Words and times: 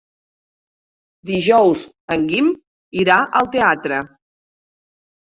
Dijous 1.31 1.83
en 2.15 2.25
Guim 2.31 2.49
irà 3.03 3.19
al 3.41 3.51
teatre. 3.57 4.01